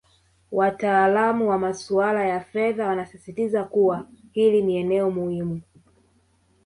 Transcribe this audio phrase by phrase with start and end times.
[0.51, 5.61] Wataalamu wa masuala ya fedha wanasisitiza kuwa hili ni eneo muhimu